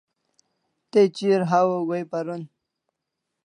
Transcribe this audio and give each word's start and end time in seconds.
Te 0.91 1.01
chi'r 1.19 1.41
hawaw 1.51 1.83
goi'n 1.91 2.09
paron 2.11 2.41